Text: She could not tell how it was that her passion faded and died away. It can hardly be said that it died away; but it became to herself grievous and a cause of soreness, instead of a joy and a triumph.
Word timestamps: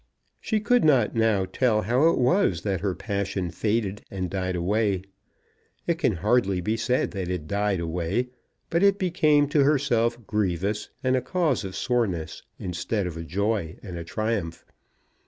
She 0.39 0.59
could 0.59 0.83
not 0.83 1.13
tell 1.53 1.83
how 1.83 2.09
it 2.09 2.17
was 2.17 2.63
that 2.63 2.81
her 2.81 2.95
passion 2.95 3.51
faded 3.51 4.01
and 4.09 4.31
died 4.31 4.55
away. 4.55 5.03
It 5.85 5.99
can 5.99 6.13
hardly 6.13 6.59
be 6.59 6.75
said 6.75 7.11
that 7.11 7.29
it 7.29 7.45
died 7.47 7.79
away; 7.79 8.29
but 8.71 8.81
it 8.81 8.97
became 8.97 9.47
to 9.49 9.63
herself 9.63 10.17
grievous 10.25 10.89
and 11.03 11.15
a 11.15 11.21
cause 11.21 11.63
of 11.63 11.75
soreness, 11.75 12.41
instead 12.57 13.05
of 13.05 13.15
a 13.15 13.21
joy 13.23 13.77
and 13.83 13.95
a 13.95 14.03
triumph. 14.03 14.65